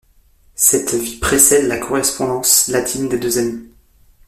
Cette 0.55 0.95
vie 0.95 1.17
précède 1.19 1.67
la 1.67 1.77
correspondance 1.77 2.67
latine 2.69 3.07
des 3.07 3.19
deux 3.19 3.37
amis. 3.37 3.69